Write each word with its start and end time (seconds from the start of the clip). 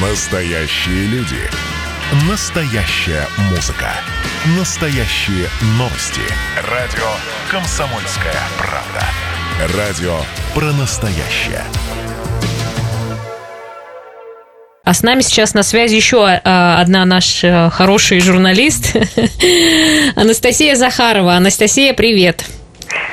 Настоящие 0.00 1.06
люди. 1.06 1.40
Настоящая 2.30 3.26
музыка. 3.50 3.90
Настоящие 4.56 5.48
новости. 5.76 6.20
Радио 6.70 7.08
«Комсомольская 7.50 8.40
правда». 8.58 9.04
Радио 9.76 10.20
про 10.54 10.72
настоящее. 10.72 11.64
А 14.84 14.94
с 14.94 15.02
нами 15.02 15.20
сейчас 15.22 15.54
на 15.54 15.64
связи 15.64 15.96
еще 15.96 16.24
а, 16.24 16.80
одна 16.80 17.04
наша 17.04 17.68
хорошая 17.72 18.20
журналист 18.20 18.94
Анастасия 20.14 20.76
Захарова. 20.76 21.34
Анастасия, 21.34 21.92
привет. 21.92 22.44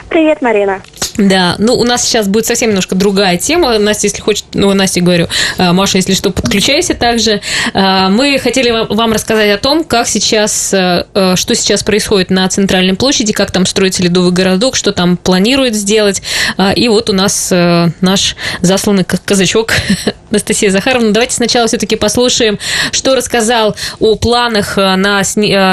Привет, 0.09 0.41
Марина. 0.41 0.81
Да, 1.17 1.55
ну 1.59 1.75
у 1.75 1.83
нас 1.83 2.03
сейчас 2.03 2.27
будет 2.27 2.45
совсем 2.45 2.69
немножко 2.69 2.95
другая 2.95 3.37
тема. 3.37 3.77
Настя, 3.77 4.07
если 4.07 4.21
хочет, 4.21 4.45
ну, 4.53 4.73
Настя 4.73 5.01
говорю, 5.01 5.27
а, 5.57 5.71
Маша, 5.71 5.97
если 5.97 6.13
что, 6.13 6.29
подключайся 6.31 6.93
также. 6.93 7.41
А, 7.73 8.09
мы 8.09 8.37
хотели 8.37 8.69
вам 8.93 9.13
рассказать 9.13 9.51
о 9.51 9.57
том, 9.57 9.83
как 9.85 10.07
сейчас, 10.07 10.73
э, 10.73 11.05
э, 11.13 11.35
что 11.35 11.55
сейчас 11.55 11.83
происходит 11.83 12.31
на 12.31 12.47
Центральной 12.49 12.95
площади, 12.95 13.31
как 13.31 13.51
там 13.51 13.65
строится 13.65 14.03
ледовый 14.03 14.31
городок, 14.31 14.75
что 14.75 14.91
там 14.91 15.15
планируют 15.15 15.73
сделать. 15.73 16.21
А, 16.57 16.73
и 16.73 16.89
вот 16.89 17.09
у 17.09 17.13
нас 17.13 17.49
э, 17.51 17.87
наш 18.01 18.35
засланный 18.61 19.05
казачок 19.05 19.73
Анастасия 20.31 20.69
Захаровна. 20.69 21.11
Давайте 21.11 21.35
сначала 21.35 21.67
все-таки 21.67 21.95
послушаем, 21.95 22.59
что 22.91 23.15
рассказал 23.15 23.75
о 23.99 24.15
планах 24.15 24.75
на 24.75 25.21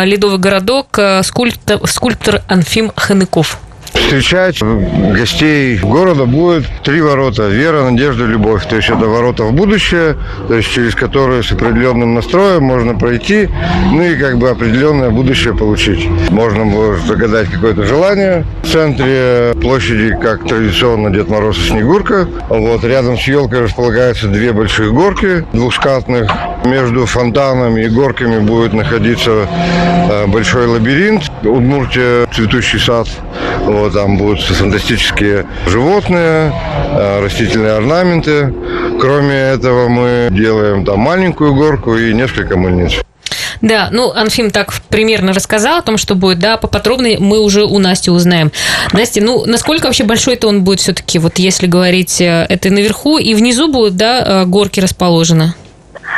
ледовый 0.04 0.38
городок 0.38 0.98
скульптор, 1.24 1.80
скульптор 1.88 2.42
Анфим 2.48 2.92
Ханыков. 2.94 3.58
Встречать 3.94 4.60
гостей 4.62 5.78
города 5.78 6.26
будет 6.26 6.64
три 6.82 7.00
ворота. 7.00 7.48
Вера, 7.48 7.82
надежда, 7.90 8.24
любовь. 8.24 8.66
То 8.68 8.76
есть 8.76 8.90
это 8.90 9.06
ворота 9.06 9.44
в 9.44 9.52
будущее, 9.54 10.16
то 10.48 10.54
есть 10.54 10.70
через 10.70 10.94
которые 10.94 11.42
с 11.42 11.50
определенным 11.50 12.14
настроем 12.14 12.64
можно 12.64 12.94
пройти, 12.94 13.48
ну 13.90 14.02
и 14.02 14.16
как 14.16 14.36
бы 14.38 14.50
определенное 14.50 15.10
будущее 15.10 15.56
получить. 15.56 16.06
Можно 16.30 16.66
было 16.66 16.96
загадать 16.98 17.48
какое-то 17.48 17.84
желание. 17.84 18.44
В 18.62 18.70
центре 18.70 19.54
площади, 19.60 20.16
как 20.20 20.46
традиционно, 20.46 21.10
Дед 21.10 21.28
Мороз 21.28 21.58
и 21.58 21.68
Снегурка. 21.68 22.28
Вот 22.48 22.84
рядом 22.84 23.18
с 23.18 23.22
елкой 23.22 23.62
располагаются 23.62 24.28
две 24.28 24.52
большие 24.52 24.90
горки 24.92 25.44
двухскатных. 25.52 26.30
Между 26.64 27.06
фонтанами 27.06 27.84
и 27.84 27.88
горками 27.88 28.38
будет 28.38 28.72
находиться 28.72 29.48
э, 30.10 30.26
большой 30.26 30.66
лабиринт. 30.66 31.24
Удмуртия 31.42 32.26
цветущий 32.32 32.78
сад. 32.78 33.08
Вот, 33.64 33.81
там 33.90 34.16
будут 34.16 34.40
фантастические 34.42 35.46
животные, 35.66 36.52
э, 36.92 37.20
растительные 37.22 37.72
орнаменты. 37.72 38.52
Кроме 39.00 39.34
этого 39.34 39.88
мы 39.88 40.28
делаем 40.30 40.84
там 40.84 41.00
маленькую 41.00 41.54
горку 41.54 41.96
и 41.96 42.12
несколько 42.12 42.56
мыльниц. 42.56 43.02
Да, 43.60 43.88
ну, 43.92 44.10
Анфим 44.10 44.50
так 44.50 44.72
примерно 44.88 45.32
рассказал 45.32 45.78
о 45.78 45.82
том, 45.82 45.96
что 45.96 46.14
будет, 46.16 46.40
да, 46.40 46.56
поподробнее 46.56 47.18
мы 47.20 47.40
уже 47.40 47.64
у 47.64 47.78
Насти 47.78 48.10
узнаем. 48.10 48.50
Настя, 48.92 49.22
ну, 49.22 49.44
насколько 49.46 49.86
вообще 49.86 50.04
большой-то 50.04 50.48
он 50.48 50.64
будет 50.64 50.80
все-таки, 50.80 51.18
вот 51.20 51.38
если 51.38 51.66
говорить, 51.66 52.20
э, 52.20 52.44
это 52.48 52.70
наверху 52.70 53.18
и 53.18 53.34
внизу 53.34 53.68
будут, 53.68 53.96
да, 53.96 54.42
э, 54.42 54.44
горки 54.46 54.80
расположены? 54.80 55.54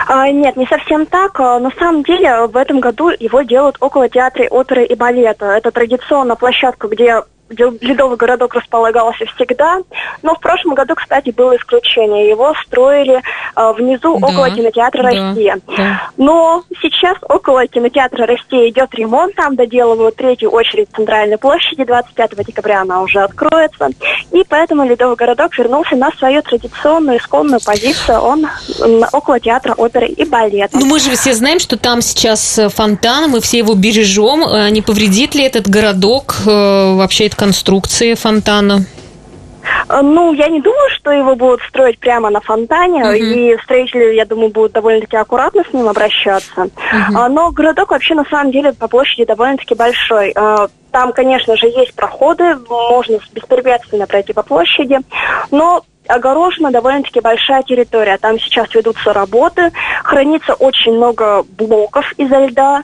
А, 0.06 0.28
нет, 0.30 0.56
не 0.56 0.66
совсем 0.66 1.06
так. 1.06 1.38
А, 1.40 1.58
на 1.58 1.70
самом 1.78 2.02
деле 2.02 2.46
в 2.46 2.56
этом 2.56 2.80
году 2.80 3.10
его 3.18 3.42
делают 3.42 3.76
около 3.80 4.08
театра 4.08 4.46
оперы 4.50 4.84
и 4.84 4.94
балета. 4.94 5.46
Это 5.46 5.70
традиционно 5.70 6.36
площадка, 6.36 6.88
где 6.88 7.22
Ледовый 7.80 8.16
городок 8.16 8.54
располагался 8.54 9.24
всегда, 9.34 9.78
но 10.22 10.34
в 10.34 10.40
прошлом 10.40 10.74
году, 10.74 10.94
кстати, 10.94 11.30
было 11.30 11.56
исключение. 11.56 12.28
Его 12.28 12.54
строили 12.66 13.20
э, 13.56 13.72
внизу 13.72 14.18
да, 14.18 14.26
около 14.26 14.50
кинотеатра 14.50 15.02
да, 15.02 15.08
«Россия». 15.10 15.58
Да. 15.76 16.10
Но 16.16 16.64
сейчас 16.80 17.16
около 17.22 17.66
кинотеатра 17.66 18.26
«Россия» 18.26 18.68
идет 18.68 18.94
ремонт, 18.94 19.34
там 19.34 19.56
доделывают 19.56 20.16
третью 20.16 20.50
очередь 20.50 20.88
центральной 20.94 21.38
площади, 21.38 21.84
25 21.84 22.46
декабря 22.46 22.82
она 22.82 23.02
уже 23.02 23.20
откроется. 23.20 23.88
И 24.32 24.44
поэтому 24.48 24.84
Ледовый 24.84 25.16
городок 25.16 25.56
вернулся 25.58 25.96
на 25.96 26.10
свою 26.18 26.42
традиционную 26.42 27.18
исконную 27.18 27.60
позицию. 27.64 28.20
Он 28.20 28.46
около 29.12 29.40
театра 29.40 29.74
оперы 29.74 30.08
и 30.08 30.24
балета. 30.24 30.78
Ну 30.78 30.86
мы 30.86 30.98
же 30.98 31.14
все 31.16 31.34
знаем, 31.34 31.58
что 31.58 31.76
там 31.76 32.00
сейчас 32.02 32.60
фонтан, 32.74 33.30
мы 33.30 33.40
все 33.40 33.58
его 33.58 33.74
бережем. 33.74 34.44
Э, 34.44 34.70
не 34.70 34.82
повредит 34.82 35.34
ли 35.34 35.44
этот 35.44 35.68
городок 35.68 36.36
э, 36.46 36.94
вообще 36.94 37.26
конструкции 37.44 38.14
фонтана? 38.14 38.86
Э, 39.88 40.00
ну, 40.02 40.32
я 40.32 40.48
не 40.48 40.62
думаю, 40.62 40.88
что 40.96 41.10
его 41.12 41.36
будут 41.36 41.60
строить 41.68 41.98
прямо 41.98 42.30
на 42.30 42.40
фонтане, 42.40 43.02
uh-huh. 43.02 43.18
и 43.18 43.62
строители, 43.62 44.14
я 44.14 44.24
думаю, 44.24 44.48
будут 44.48 44.72
довольно-таки 44.72 45.16
аккуратно 45.16 45.62
с 45.68 45.72
ним 45.74 45.88
обращаться. 45.88 46.62
Uh-huh. 46.62 47.28
Но 47.28 47.50
городок 47.50 47.90
вообще 47.90 48.14
на 48.14 48.24
самом 48.24 48.50
деле 48.50 48.72
по 48.72 48.88
площади 48.88 49.26
довольно-таки 49.26 49.74
большой. 49.74 50.32
Э, 50.34 50.68
там, 50.90 51.12
конечно 51.12 51.54
же, 51.56 51.66
есть 51.66 51.94
проходы, 51.94 52.56
можно 52.68 53.18
беспрепятственно 53.34 54.06
пройти 54.06 54.32
по 54.32 54.42
площади, 54.42 55.00
но 55.50 55.82
огорожена 56.06 56.70
довольно-таки 56.70 57.20
большая 57.20 57.62
территория. 57.62 58.16
Там 58.16 58.38
сейчас 58.38 58.74
ведутся 58.74 59.12
работы, 59.12 59.70
хранится 60.02 60.54
очень 60.54 60.92
много 60.92 61.44
блоков 61.58 62.06
изо 62.16 62.46
льда. 62.46 62.82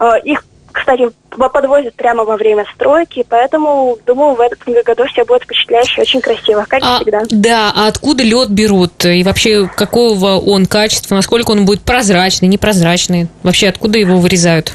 Э, 0.00 0.14
их 0.24 0.44
кстати, 0.72 1.10
подвозят 1.30 1.94
прямо 1.94 2.24
во 2.24 2.36
время 2.36 2.64
стройки, 2.74 3.24
поэтому, 3.28 3.96
думаю, 4.06 4.34
в 4.34 4.40
этот 4.40 4.58
году 4.84 5.04
все 5.06 5.24
будет 5.24 5.42
впечатляюще, 5.44 6.02
очень 6.02 6.20
красиво, 6.20 6.64
как 6.68 6.82
а, 6.82 6.96
всегда. 6.96 7.22
Да, 7.30 7.72
а 7.74 7.88
откуда 7.88 8.22
лед 8.22 8.50
берут? 8.50 9.04
И 9.04 9.22
вообще, 9.22 9.68
какого 9.74 10.38
он 10.38 10.66
качества? 10.66 11.14
Насколько 11.14 11.52
он 11.52 11.64
будет 11.64 11.82
прозрачный, 11.82 12.48
непрозрачный? 12.48 13.28
Вообще, 13.42 13.68
откуда 13.68 13.98
его 13.98 14.18
вырезают? 14.18 14.72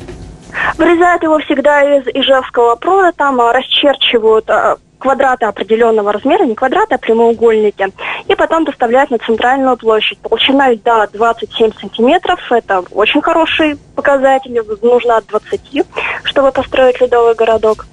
Вырезают 0.78 1.24
его 1.24 1.40
всегда 1.40 1.98
из 1.98 2.08
ижевского 2.08 2.76
прода, 2.76 3.12
там 3.12 3.40
а, 3.42 3.54
расчерчивают 3.54 4.50
а, 4.50 4.78
квадраты 4.98 5.46
определенного 5.46 6.12
размера, 6.12 6.44
не 6.44 6.56
квадраты, 6.56 6.96
а 6.96 6.98
прямоугольники, 6.98 7.88
и 8.28 8.36
потом 8.36 8.66
доставляют 8.66 9.12
на 9.12 9.20
центральную 9.20 9.78
площадь. 9.78 10.20
Толщина 10.22 10.72
льда 10.72 11.08
27 11.14 11.72
сантиметров, 11.80 12.40
это 12.52 12.84
очень 12.92 13.22
хороший 13.22 13.78
показатель, 13.98 14.62
нужно 14.84 15.18
от 15.18 15.26
20, 15.26 15.84
чтобы 16.24 16.52
построить 16.52 17.02
ледовый 17.02 17.34
городок. 17.34 17.88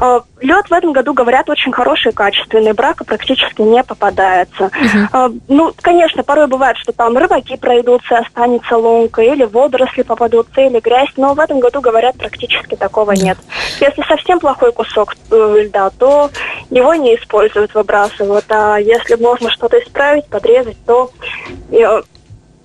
А, 0.00 0.20
Лед 0.40 0.66
в 0.68 0.72
этом 0.72 0.92
году, 0.92 1.14
говорят, 1.14 1.48
очень 1.48 1.72
хороший 1.72 2.10
и 2.10 2.14
качественный, 2.14 2.72
брака 2.72 3.04
практически 3.04 3.62
не 3.62 3.82
попадается. 3.82 4.70
Uh-huh. 4.70 5.40
Ну, 5.48 5.72
конечно, 5.80 6.22
порой 6.22 6.46
бывает, 6.48 6.76
что 6.76 6.92
там 6.92 7.16
рыбаки 7.16 7.56
пройдутся, 7.56 8.18
останется 8.18 8.76
лунка, 8.76 9.22
или 9.22 9.44
водоросли 9.44 10.02
попадутся, 10.02 10.60
или 10.60 10.80
грязь, 10.80 11.10
но 11.16 11.32
в 11.32 11.40
этом 11.40 11.60
году, 11.60 11.80
говорят, 11.80 12.16
практически 12.16 12.74
такого 12.74 13.12
нет. 13.12 13.38
Если 13.80 14.02
совсем 14.02 14.40
плохой 14.40 14.72
кусок 14.72 15.14
э, 15.30 15.54
льда, 15.64 15.90
то 15.90 16.30
его 16.70 16.94
не 16.94 17.14
используют, 17.14 17.74
выбрасывают. 17.74 18.44
А 18.50 18.76
если 18.76 19.14
можно 19.14 19.50
что-то 19.50 19.78
исправить, 19.78 20.26
подрезать, 20.26 20.76
то 20.86 21.10
э, 21.70 22.02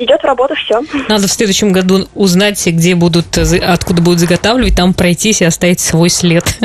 идет 0.01 0.21
в 0.21 0.25
работу, 0.25 0.55
все. 0.55 0.81
Надо 1.07 1.27
в 1.27 1.31
следующем 1.31 1.71
году 1.71 2.07
узнать, 2.15 2.65
где 2.65 2.95
будут, 2.95 3.37
откуда 3.37 4.01
будут 4.01 4.19
заготавливать, 4.19 4.75
там 4.75 4.93
пройтись 4.93 5.41
и 5.41 5.45
оставить 5.45 5.79
свой 5.79 6.09
след. 6.09 6.43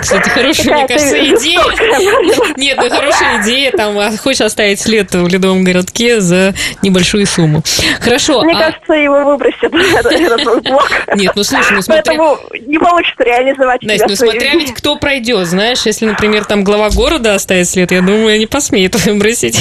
Кстати, 0.00 0.28
хорошая, 0.28 0.76
мне 0.76 0.86
кажется, 0.86 1.18
идея. 1.18 1.60
Нет, 2.56 2.78
ну 2.80 2.90
хорошая 2.90 3.42
идея, 3.42 3.72
там, 3.72 3.98
а 3.98 4.16
хочешь 4.16 4.40
оставить 4.40 4.80
след 4.80 5.12
в 5.12 5.26
ледовом 5.28 5.64
городке 5.64 6.20
за 6.20 6.54
небольшую 6.82 7.26
сумму. 7.26 7.62
Хорошо. 8.00 8.42
Мне 8.42 8.54
а 8.54 8.70
кажется, 8.70 8.92
его 8.94 9.24
выбросят, 9.24 9.72
этот 9.74 10.62
блок. 10.64 10.90
Нет, 11.16 11.32
ну 11.34 11.44
слушай, 11.44 11.72
ну 11.74 11.82
смотря... 11.82 12.02
Поэтому 12.04 12.38
не 12.66 12.78
получится 12.78 13.22
реализовать 13.24 13.82
Настя, 13.82 14.06
ну 14.08 14.16
смотря 14.16 14.54
ведь 14.54 14.74
кто 14.74 14.96
пройдет, 14.96 15.46
знаешь, 15.46 15.82
если, 15.84 16.06
например, 16.06 16.44
там 16.44 16.64
глава 16.64 16.90
города 16.90 17.34
оставит 17.34 17.68
след, 17.68 17.90
я 17.92 18.00
думаю, 18.00 18.38
не 18.38 18.46
посмеет 18.46 18.94
выбросить. 19.04 19.60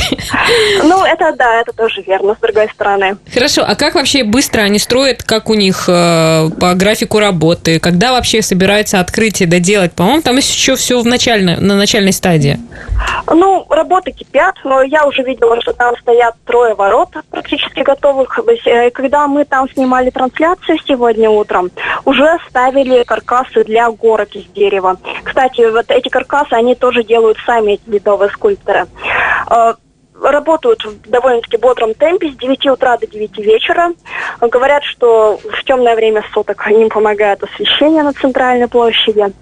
Ну, 0.84 1.04
это 1.04 1.23
это 1.24 1.38
да, 1.38 1.62
это 1.62 1.74
тоже 1.74 2.02
верно, 2.02 2.36
с 2.36 2.40
другой 2.40 2.70
стороны. 2.70 3.18
Хорошо, 3.34 3.64
а 3.68 3.76
как 3.76 3.96
вообще 3.96 4.24
быстро 4.24 4.62
они 4.62 4.80
строят, 4.80 5.24
как 5.24 5.50
у 5.50 5.54
них 5.54 5.86
э, 5.88 6.50
по 6.60 6.74
графику 6.74 7.20
работы? 7.20 7.80
Когда 7.80 8.12
вообще 8.12 8.42
собирается 8.42 9.00
открытие 9.00 9.48
доделать? 9.48 9.94
По-моему, 9.94 10.22
там 10.22 10.38
еще 10.38 10.76
все 10.76 11.02
в 11.02 11.06
начальной, 11.06 11.58
на 11.58 11.76
начальной 11.76 12.14
стадии. 12.14 12.60
Ну, 13.28 13.66
работы 13.70 14.12
кипят, 14.12 14.56
но 14.64 14.82
я 14.84 15.06
уже 15.06 15.24
видела, 15.24 15.60
что 15.62 15.74
там 15.74 15.96
стоят 15.98 16.36
трое 16.46 16.76
ворот 16.76 17.10
практически 17.30 17.82
готовых. 17.82 18.40
Э, 18.66 18.90
когда 18.92 19.28
мы 19.28 19.46
там 19.46 19.70
снимали 19.70 20.10
трансляцию 20.10 20.78
сегодня 20.86 21.30
утром, 21.30 21.72
уже 22.06 22.38
ставили 22.50 23.04
каркасы 23.04 23.64
для 23.64 23.90
горок 23.92 24.36
из 24.36 24.46
дерева. 24.56 24.98
Кстати, 25.24 25.70
вот 25.70 25.86
эти 25.90 26.10
каркасы, 26.10 26.54
они 26.54 26.76
тоже 26.76 27.04
делают 27.04 27.38
сами 27.46 27.74
эти 27.74 27.90
ледовые 27.90 28.30
скульпторы. 28.32 28.88
Работают 30.22 30.84
в 30.84 31.10
довольно-таки 31.10 31.58
бодром 31.58 31.94
темпе 31.94 32.32
с 32.32 32.36
9 32.36 32.66
утра 32.68 32.98
до 32.98 33.08
9 33.08 33.38
вечера. 33.40 33.94
Говорят, 34.40 34.84
что 34.84 35.38
в 35.38 35.64
темное 35.64 35.96
время 35.96 36.24
суток 36.34 36.66
им 36.70 36.90
помогает 36.90 37.44
освещение 37.44 38.04
на 38.04 38.14
центральной 38.14 38.68
площади. 38.68 39.34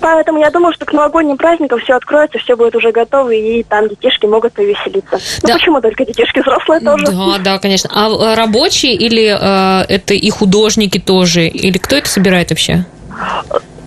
Поэтому 0.00 0.38
я 0.38 0.50
думаю, 0.50 0.72
что 0.74 0.84
к 0.84 0.92
новогодним 0.92 1.36
праздникам 1.36 1.80
все 1.80 1.94
откроется, 1.94 2.38
все 2.38 2.56
будет 2.56 2.74
уже 2.76 2.92
готово, 2.92 3.30
и 3.30 3.62
там 3.62 3.88
детишки 3.88 4.26
могут 4.26 4.52
повеселиться. 4.52 5.18
Ну 5.42 5.48
Да. 5.48 5.54
почему 5.54 5.80
только 5.80 6.04
детишки, 6.04 6.40
взрослые 6.40 6.80
тоже? 6.80 7.06
Да, 7.06 7.38
да, 7.38 7.58
конечно. 7.58 7.90
А 7.92 8.08
э, 8.08 8.34
рабочие 8.34 8.94
или 8.94 9.26
э, 9.26 9.84
это 9.88 10.14
и 10.14 10.30
художники 10.30 10.98
тоже? 10.98 11.46
Или 11.46 11.78
кто 11.78 11.96
это 11.96 12.08
собирает 12.08 12.50
вообще? 12.50 12.84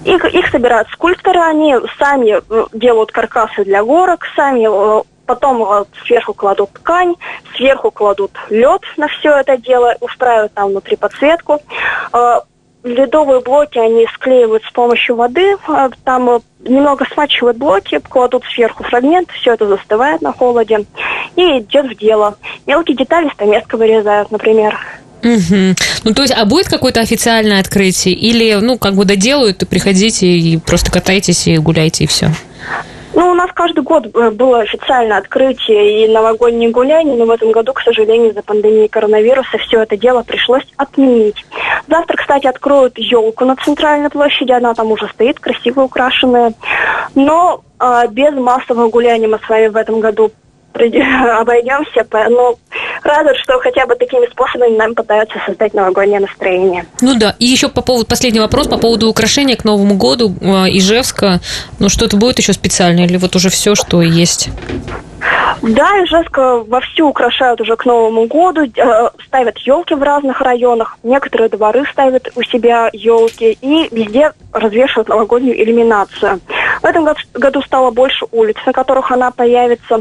Их, 0.03 0.25
их 0.33 0.47
собирают 0.49 0.87
скульпторы, 0.89 1.39
они 1.39 1.75
сами 1.99 2.41
э, 2.49 2.65
делают 2.73 3.11
каркасы 3.11 3.63
для 3.63 3.83
горок, 3.83 4.25
сами 4.35 4.67
э, 4.67 5.03
потом 5.31 5.63
э, 5.63 5.85
сверху 6.05 6.33
кладут 6.33 6.71
ткань, 6.73 7.15
сверху 7.55 7.89
кладут 7.89 8.31
лед 8.49 8.81
на 8.97 9.07
все 9.07 9.29
это 9.39 9.55
дело, 9.55 9.95
устраивают 10.01 10.53
там 10.53 10.71
внутри 10.71 10.97
подсветку. 10.97 11.61
Э, 12.11 12.41
Ледовые 12.83 13.41
блоки 13.41 13.77
они 13.77 14.07
склеивают 14.15 14.63
с 14.63 14.71
помощью 14.71 15.15
воды, 15.15 15.55
э, 15.55 15.89
там 16.03 16.41
немного 16.59 17.05
смачивают 17.13 17.57
блоки, 17.57 17.99
кладут 18.09 18.43
сверху 18.53 18.83
фрагмент, 18.83 19.29
все 19.31 19.53
это 19.53 19.67
застывает 19.67 20.21
на 20.21 20.33
холоде 20.33 20.85
и 21.37 21.41
идет 21.59 21.85
в 21.85 21.97
дело. 21.97 22.35
Мелкие 22.65 22.97
детали 22.97 23.29
стамеской 23.33 23.75
вырезают, 23.75 24.31
например. 24.31 24.77
Мгм. 25.23 25.75
Ну, 26.03 26.13
то 26.13 26.23
есть, 26.23 26.33
а 26.35 26.43
будет 26.45 26.67
какое-то 26.67 26.99
официальное 26.99 27.59
открытие? 27.59 28.15
Или, 28.15 28.55
ну, 28.55 28.77
как 28.77 28.95
бы 28.95 29.05
доделают, 29.05 29.61
и 29.61 29.65
приходите 29.67 30.27
и 30.27 30.57
просто 30.57 30.91
катайтесь 30.91 31.47
и 31.47 31.57
гуляйте, 31.57 32.03
и 32.03 32.07
все? 32.07 32.31
Ну, 33.13 33.31
у 33.31 33.33
нас 33.33 33.49
каждый 33.53 33.83
год 33.83 34.07
э, 34.15 34.29
было 34.31 34.61
официальное 34.61 35.17
открытие 35.17 36.05
и 36.05 36.07
новогодние 36.07 36.69
гуляния, 36.69 37.15
но 37.15 37.25
в 37.25 37.31
этом 37.31 37.51
году, 37.51 37.73
к 37.73 37.81
сожалению, 37.81 38.31
из-за 38.31 38.41
пандемии 38.41 38.87
коронавируса 38.87 39.57
все 39.57 39.81
это 39.81 39.97
дело 39.97 40.23
пришлось 40.23 40.65
отменить. 40.77 41.45
Завтра, 41.87 42.15
кстати, 42.15 42.47
откроют 42.47 42.97
елку 42.97 43.43
на 43.43 43.57
центральной 43.57 44.09
площади, 44.09 44.51
она 44.51 44.73
там 44.73 44.91
уже 44.91 45.07
стоит, 45.09 45.39
красиво 45.39 45.81
украшенная. 45.81 46.53
Но 47.15 47.61
а, 47.79 48.07
без 48.07 48.33
массового 48.33 48.89
гуляния 48.89 49.27
мы 49.27 49.39
с 49.39 49.49
вами 49.49 49.67
в 49.67 49.75
этом 49.75 49.99
году 49.99 50.31
обойдемся, 50.73 52.07
но 52.29 52.55
радует, 53.03 53.37
что 53.37 53.59
хотя 53.59 53.85
бы 53.85 53.95
такими 53.95 54.25
способами 54.27 54.75
нам 54.75 54.95
пытаются 54.95 55.37
создать 55.45 55.73
новогоднее 55.73 56.19
настроение. 56.19 56.85
Ну 57.01 57.15
да, 57.15 57.35
и 57.39 57.45
еще 57.45 57.69
по 57.69 57.81
поводу, 57.81 58.05
последний 58.05 58.39
вопрос, 58.39 58.67
по 58.67 58.77
поводу 58.77 59.07
украшения 59.09 59.55
к 59.55 59.63
Новому 59.63 59.95
году 59.95 60.33
э, 60.41 60.45
Ижевска. 60.69 61.39
Ну, 61.79 61.89
что-то 61.89 62.17
будет 62.17 62.39
еще 62.39 62.53
специальное 62.53 63.05
или 63.05 63.17
вот 63.17 63.35
уже 63.35 63.49
все, 63.49 63.75
что 63.75 64.01
есть? 64.01 64.49
Да, 65.61 66.03
Ижевска 66.03 66.63
вовсю 66.63 67.09
украшают 67.09 67.61
уже 67.61 67.75
к 67.75 67.85
Новому 67.85 68.25
году, 68.25 68.63
э, 68.63 69.09
ставят 69.27 69.57
елки 69.59 69.93
в 69.93 70.01
разных 70.01 70.41
районах, 70.41 70.97
некоторые 71.03 71.49
дворы 71.49 71.85
ставят 71.91 72.29
у 72.35 72.41
себя 72.41 72.89
елки 72.93 73.57
и 73.61 73.87
везде 73.91 74.31
развешивают 74.51 75.09
новогоднюю 75.09 75.61
иллюминацию. 75.61 76.39
В 76.81 76.85
этом 76.85 77.05
год- 77.05 77.17
году 77.33 77.61
стало 77.61 77.91
больше 77.91 78.25
улиц, 78.31 78.55
на 78.65 78.73
которых 78.73 79.11
она 79.11 79.31
появится. 79.31 79.99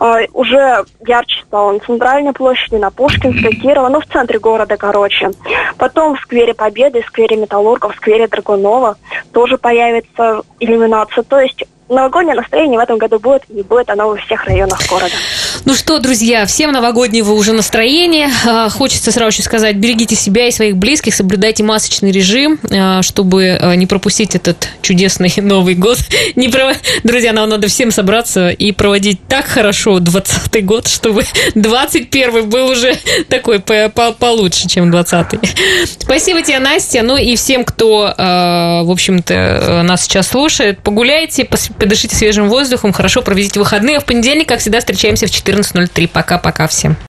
Э, 0.00 0.26
Уже 0.32 0.84
ярче 1.06 1.42
стало 1.46 1.72
на 1.72 1.78
Центральной 1.80 2.32
площади, 2.32 2.76
на 2.76 2.90
Пушкинской, 2.90 3.52
Кирова, 3.56 3.88
ну 3.88 4.00
в 4.00 4.06
центре 4.06 4.38
города, 4.38 4.76
короче. 4.76 5.30
Потом 5.78 6.16
в 6.16 6.20
сквере 6.20 6.54
Победы, 6.54 7.02
в 7.02 7.06
сквере 7.06 7.36
Металлургов, 7.36 7.94
в 7.94 7.96
сквере 7.96 8.28
Драгунова 8.28 8.96
тоже 9.32 9.58
появится 9.58 10.42
иллюминация. 10.60 11.22
То 11.24 11.40
есть 11.40 11.64
новогоднее 11.88 12.34
настроение 12.36 12.78
в 12.78 12.82
этом 12.82 12.98
году 12.98 13.18
будет, 13.18 13.42
и 13.48 13.62
будет 13.62 13.90
оно 13.90 14.08
во 14.08 14.16
всех 14.16 14.44
районах 14.44 14.78
города. 14.88 15.14
Ну 15.64 15.76
что, 15.76 16.00
друзья, 16.00 16.44
всем 16.44 16.72
новогоднего 16.72 17.32
уже 17.32 17.52
настроения. 17.52 18.28
А, 18.44 18.68
Хочется 18.68 19.12
сразу 19.12 19.36
же 19.36 19.42
сказать, 19.44 19.76
берегите 19.76 20.16
себя 20.16 20.48
и 20.48 20.50
своих 20.50 20.76
близких, 20.76 21.14
соблюдайте 21.14 21.62
масочный 21.62 22.10
режим, 22.10 22.58
а, 22.68 23.00
чтобы 23.02 23.56
а, 23.60 23.74
не 23.76 23.86
пропустить 23.86 24.34
этот 24.34 24.68
чудесный 24.82 25.32
Новый 25.40 25.76
год. 25.76 25.98
Не 26.34 26.48
про- 26.48 26.74
Друзья, 27.04 27.32
нам 27.32 27.48
надо 27.48 27.68
всем 27.68 27.92
собраться 27.92 28.48
и 28.50 28.72
проводить 28.72 29.20
так 29.28 29.46
хорошо 29.46 30.00
20 30.00 30.64
год, 30.66 30.88
чтобы 30.88 31.24
21 31.54 32.48
был 32.50 32.66
уже 32.70 32.96
такой 33.28 33.60
по- 33.60 33.88
по- 33.88 34.10
получше, 34.12 34.68
чем 34.68 34.90
20 34.90 35.26
Спасибо 36.00 36.42
тебе, 36.42 36.58
Настя. 36.58 37.02
Ну 37.02 37.16
и 37.16 37.36
всем, 37.36 37.64
кто, 37.64 38.12
в 38.18 38.90
общем-то, 38.90 39.82
нас 39.84 40.02
сейчас 40.02 40.26
слушает, 40.28 40.80
погуляйте, 40.82 41.44
подышите 41.78 42.16
свежим 42.16 42.48
воздухом, 42.48 42.92
хорошо 42.92 43.22
проведите 43.22 43.60
выходные. 43.60 44.00
В 44.00 44.04
понедельник, 44.04 44.48
как 44.48 44.58
всегда, 44.58 44.80
встречаемся 44.80 45.28
в 45.28 45.30
14.03. 45.52 46.08
Пока-пока 46.08 46.66
всем. 46.66 46.96